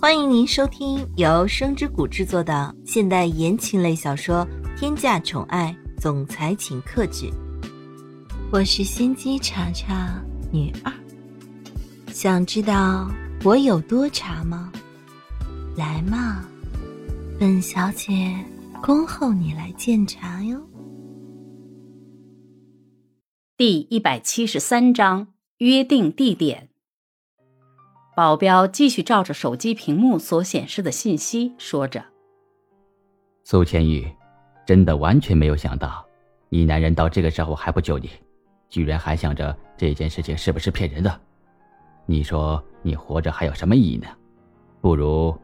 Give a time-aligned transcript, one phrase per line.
[0.00, 4.46] 欢迎您收听由声之谷制作的现代言情类小说
[4.78, 7.26] 《天价宠爱总裁请克制》，
[8.52, 10.22] 我是心机茶茶
[10.52, 10.92] 女二。
[12.12, 13.10] 想知道
[13.42, 14.72] 我有多茶吗？
[15.76, 16.48] 来嘛，
[17.40, 18.32] 本小姐
[18.80, 20.62] 恭候你来鉴茶哟。
[23.56, 25.26] 第一百七十三章
[25.56, 26.68] 约定地点。
[28.18, 32.04] 保镖继续照着手机屏幕所显示的信息说着
[33.46, 34.12] ：“苏千玉，
[34.66, 36.04] 真的完全没有想到，
[36.48, 38.10] 你男人到这个时候还不救你，
[38.68, 41.20] 居然还想着这件事情是不是骗人的。
[42.06, 44.08] 你说你活着还有什么意义呢？
[44.80, 45.38] 不如……”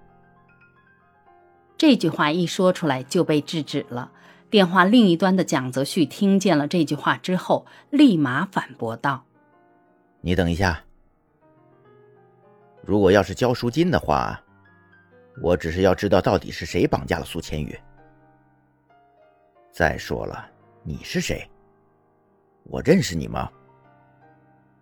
[1.79, 4.11] 这句话一说出来就被制止了。
[4.51, 9.27] 电话另一端的蒋泽旭听见了这句话之后，立马反驳道
[10.23, 10.83] ：“你等一下。”
[12.87, 14.41] 如果要是交赎金的话，
[15.43, 17.79] 我只是要知道到底是谁绑架了苏千羽。
[19.73, 20.47] 再说了，
[20.83, 21.49] 你是谁？
[22.65, 23.51] 我认识你吗？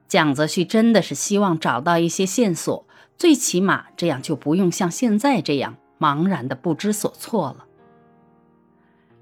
[0.08, 2.86] 蒋泽旭真的是希望找到一些线索，
[3.17, 7.67] 最起码这样就不用像现在这样茫然的不知所措了。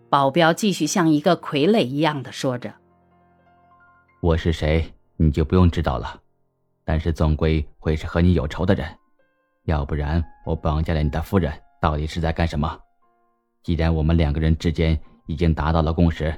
[0.08, 2.75] 保镖继续像一个傀儡一样的说着
[4.20, 6.23] ：“我是谁，你就不用知道了。”
[6.84, 8.86] 但是总归会是和你有仇的人，
[9.64, 12.78] 要不然我绑架了你的夫人，到底是在干什么？
[13.62, 16.34] 既然我们两个人之间已经达到了共识，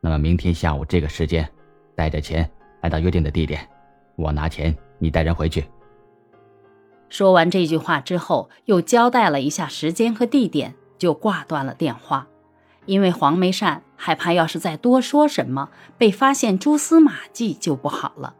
[0.00, 1.48] 那么明天下午这个时间，
[1.94, 2.50] 带着钱
[2.82, 3.66] 来到约定的地点，
[4.16, 5.64] 我拿钱，你带人回去。
[7.08, 12.26] 说完这句话之后，又交代了一下时间和地点，就挂断了电话。
[12.86, 18.34] 因为黄梅善害怕，要是再多说什么，被发现蛛丝马迹就不好了。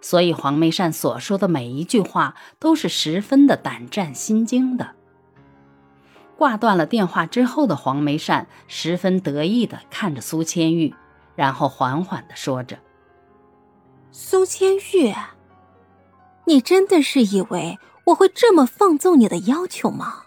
[0.00, 4.94] 所以黄梅善所说的每一句话都是十分的胆战心惊的。
[6.36, 10.94] 挂断了电话之后的黄梅善十分得意的看着苏千玉，
[11.34, 12.78] 然后缓缓的说着
[14.12, 15.12] ：“苏千玉，
[16.44, 20.26] 你真的是以为我会这么放纵你的要求吗？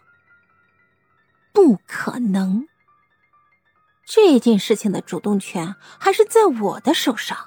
[1.53, 2.67] 不可能。
[4.05, 7.37] 这件事情的主动权还是在我的手上。”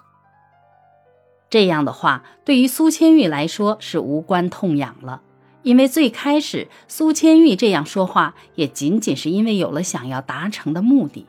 [1.54, 5.22] 这样的话，对于苏千玉来说是无关痛痒了，
[5.62, 11.28] 因为最开始苏千玉这样说话，也仅仅是因为有了想要达成的目的。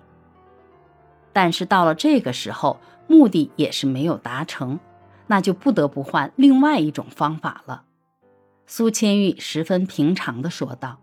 [1.31, 4.80] 但是到了这个时候，目的也是没有达成，
[5.28, 7.84] 那就不得不换另外一种方法了。
[8.66, 10.97] 苏千玉十分平常的说道：“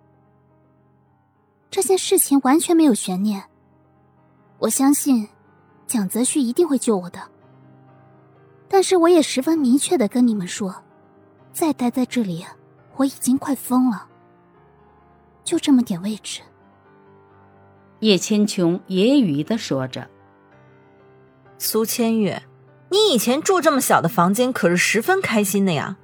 [1.70, 3.44] 这件事情完全没有悬念，
[4.58, 5.28] 我相信
[5.86, 7.20] 蒋泽旭一定会救我的。”
[8.72, 10.82] 但是我也十分明确的跟你们说，
[11.52, 12.42] 再待在这里，
[12.96, 14.08] 我已经快疯了。
[15.44, 16.40] 就这么点位置。
[18.00, 20.08] 叶千琼揶揄的说着
[21.58, 22.44] ：“苏千月，
[22.88, 25.98] 你以前住这么小的房间，可是十分开心的呀。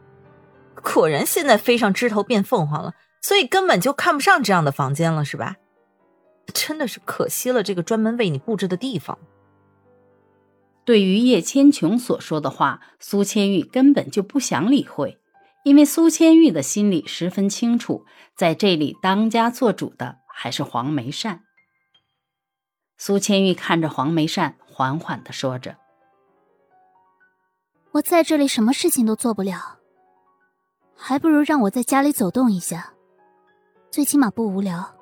[0.82, 2.92] 果然现在飞上枝头变凤凰了，
[3.22, 5.56] 所以根本就看不上这样的房间了，是吧？
[6.52, 9.18] 真的是可惜了这个专门为你布置的地方。”
[10.88, 15.18] 对于叶千琼所说的话，苏千玉根本就不想理会，
[15.62, 21.44] 因为苏千玉的心里十分清楚，在这里当家做主的还是黄梅善。
[22.96, 25.76] 苏千玉看着黄梅善，缓缓的说着
[27.92, 29.80] ：“我在这里什么事情都做不了，
[30.96, 32.94] 还不如让我在家里走动一下，
[33.90, 34.96] 最起码不无聊。”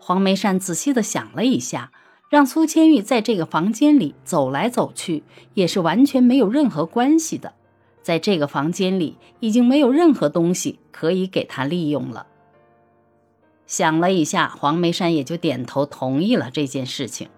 [0.00, 1.92] 黄梅善仔细的想了一下。
[2.30, 5.24] 让苏千玉在这个房间里走来走去，
[5.54, 7.54] 也是完全没有任何关系的。
[8.02, 12.28] 在这个房间里，已经没有任何东西可以给他利用了。
[13.66, 17.28] 想了一下，黄梅山也就点头同意了这件事情。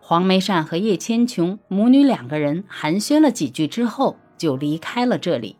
[0.00, 5.56] 黄梅善和叶千琼母女两个人寒暄了几句之后，就离开了这里，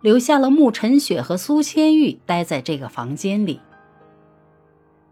[0.00, 3.60] 留下了慕晨雪和苏千玉待在这个房间里。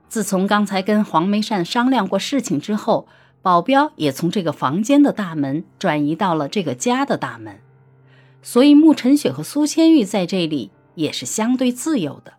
[0.08, 3.08] 自从刚才跟黄梅善商量过事情之后，
[3.43, 7.61] 保镖也从这个房间的大门转移到了这个家的大门，
[8.43, 12.35] 所以慕晨雪和苏千玉在这里也是相对自由的。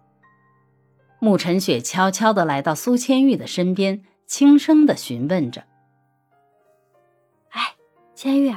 [1.19, 5.63] 慕晨雪悄悄地来到苏千玉的身边，轻声地询问着
[7.51, 7.75] ：“哎，
[8.15, 8.55] 千玉，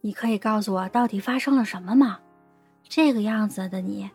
[0.00, 2.20] 你可以告诉我到底发生了什么吗？
[2.88, 4.10] 这个样子的你，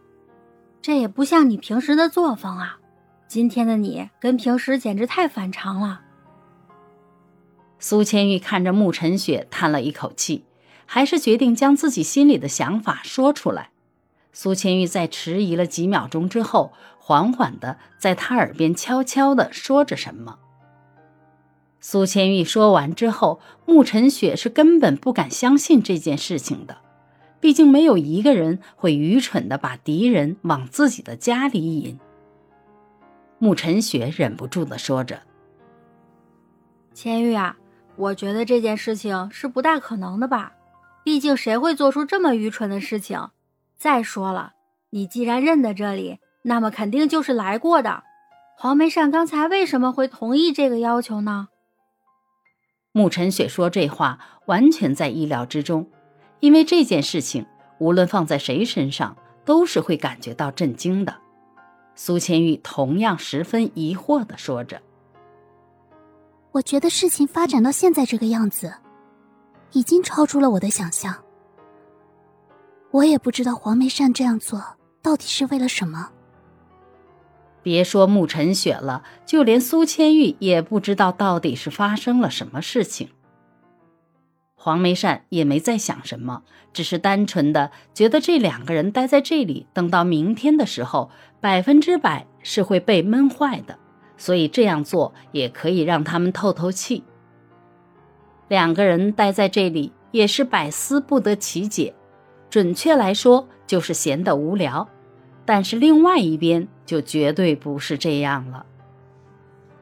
[0.81, 2.79] 这也不像你平时的作风啊。”
[3.31, 6.01] 今天的你跟平时简直太反常了。
[7.79, 10.43] 苏千玉看着慕晨雪，叹了一口气，
[10.85, 13.69] 还是决定将自己心里的想法说出来。
[14.33, 20.37] 苏千玉在迟疑了几秒钟之后，缓缓的在他耳边悄悄的说着什么。
[21.79, 26.79] 苏千玉说完之后，慕晨雪是根本不敢相信这件事情的，
[27.39, 31.97] 毕竟没有一个人会愚蠢的把敌人往自己的家里引。
[33.41, 35.19] 慕晨雪忍不住的说着
[36.93, 37.57] ：“千玉啊，
[37.95, 40.53] 我觉得这件事情是不大可能的吧？
[41.03, 43.31] 毕竟谁会做出这么愚蠢的事情？
[43.77, 44.53] 再说了，
[44.91, 48.03] 你既然认得这里，那么肯定就是来过的。
[48.59, 51.47] 黄梅善刚才为什么会同意这个要求呢？”
[52.93, 55.89] 沐晨雪说这话完全在意料之中，
[56.41, 57.47] 因为这件事情
[57.79, 61.17] 无论放在谁身上都是会感觉到震惊的。
[62.03, 64.81] 苏千玉同样十分疑惑的说着
[66.51, 68.73] ：“我觉得事情发展到现在这个样子，
[69.73, 71.15] 已经超出了我的想象。
[72.89, 74.63] 我也不知道黄梅善这样做
[75.03, 76.09] 到底是为了什么。”
[77.61, 83.09] 别说慕晨雪了，就连苏千玉也不知道到底是发生了什么事情。
[84.63, 91.09] 黄梅善也没在想什么，只是单纯的觉得这两个人待在这里，等到明天的时候，
[91.39, 93.79] 百分之百是会被闷坏的，
[94.17, 97.03] 所以这样做也可以让他们透透气。
[98.49, 101.95] 两个人待在这里也是百思不得其解，
[102.47, 104.87] 准确来说就是闲得无聊。
[105.43, 108.63] 但是另外一边就绝对不是这样了。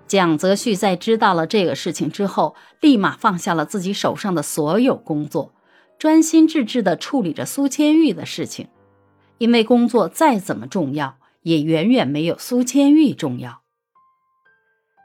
[0.10, 5.54] 蒋泽旭在知道了这个事情之后，立马放下了自己手上的所有工作，
[6.00, 8.70] 专心致志地处理着苏千玉的事情。
[9.38, 13.62] 因为工作再怎么重要，也远远没有苏千玉重要。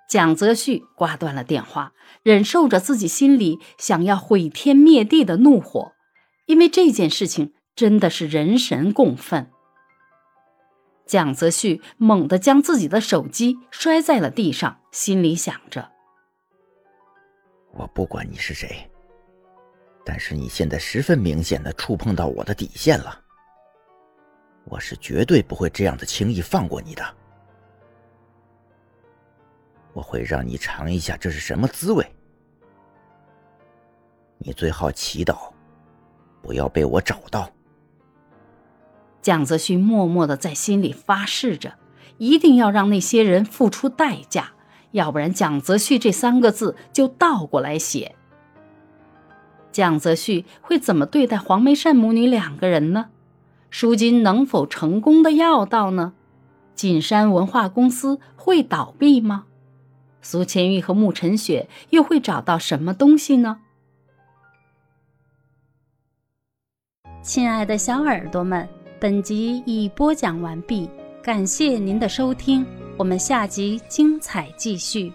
[0.09, 1.93] 蒋泽旭挂断了电话，
[2.23, 5.93] 忍受着自己心里想要毁天灭地的怒火，
[6.47, 9.51] 因为这件事情真的是人神共愤。
[11.07, 15.91] 蒋泽旭猛地将自己的手机摔在了地上，心里想着
[17.73, 18.91] ：“我不管你是谁，
[20.05, 23.21] 但是你现在十分明显的触碰到我的底线了。
[24.65, 27.05] 我是绝对不会这样的轻易放过你的。
[29.93, 32.05] 我会让你尝一下这是什么滋味。
[34.39, 35.53] 你最好祈祷，
[36.43, 37.51] 不要被我找到。”
[39.25, 41.79] 蒋泽旭默默的在心里发誓着，
[42.19, 44.51] 一定要让那些人付出代价，
[44.91, 48.17] 要不然蒋泽旭这三个字就倒过来写。
[49.73, 53.07] 蒋泽旭会怎么对待黄梅善母女两个人呢？
[53.71, 56.13] 赎金能否成功的要到呢？
[56.75, 59.47] 锦山文化公司会倒闭吗？
[60.21, 63.61] 苏千玉和慕晨雪又会找到什么东西呢？
[67.23, 68.69] 亲爱的小耳朵们。
[69.05, 70.89] 本集已播讲完毕，
[71.23, 72.65] 感谢您的收听，
[72.97, 75.13] 我们下集精彩继续。